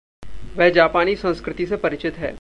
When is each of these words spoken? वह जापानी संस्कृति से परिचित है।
वह 0.57 0.69
जापानी 0.69 1.15
संस्कृति 1.15 1.65
से 1.65 1.77
परिचित 1.77 2.17
है। 2.17 2.29